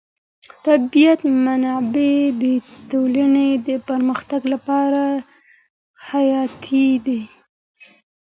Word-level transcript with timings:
طبیعي 0.65 1.29
منابع 1.45 2.15
د 2.43 2.43
ټولنې 2.89 3.49
د 3.67 3.69
پرمختګ 3.87 4.41
لپاره 4.53 5.03
حیاتي 6.09 6.87
دي. 7.05 7.21